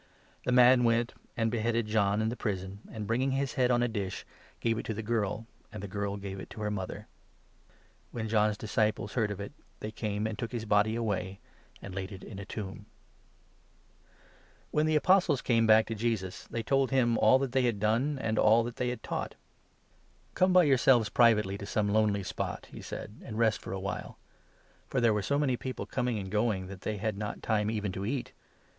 [0.45, 3.83] The man went and beheaded John in the prison, and, 28 bringing his head on
[3.83, 4.25] a dish,
[4.59, 7.05] gave it to the girl, and the girl gave it to her mother.
[8.09, 11.39] When John's disciples heard of it, 29 they came and took his body away,
[11.83, 12.87] and laid it in a tomb.
[14.07, 14.15] The
[14.71, 17.37] When the Apostles came back to Jesus, they 30 Return of the told him all
[17.37, 18.93] that they had done and all that they Apostles.
[19.03, 19.35] had taught."
[20.33, 23.79] Come by yourselves privately to some lonely spot," he said, 31" and rest for a
[23.79, 24.17] while
[24.89, 27.91] "—for there were so many people coining and going that they had not time even
[27.91, 28.31] to eat.